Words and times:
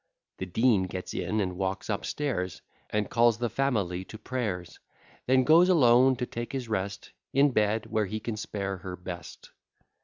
The 0.39 0.47
Dean 0.47 0.87
gets 0.87 1.13
in 1.13 1.39
and 1.39 1.57
walks 1.59 1.87
up 1.87 2.07
stairs, 2.07 2.63
And 2.89 3.07
calls 3.07 3.37
the 3.37 3.51
family 3.51 4.03
to 4.05 4.17
prayers; 4.17 4.79
Then 5.27 5.43
goes 5.43 5.69
alone 5.69 6.15
to 6.15 6.25
take 6.25 6.53
his 6.53 6.67
rest 6.67 7.11
In 7.33 7.51
bed, 7.51 7.85
where 7.85 8.07
he 8.07 8.19
can 8.19 8.35
spare 8.35 8.77
her 8.77 8.95
best. 8.95 9.51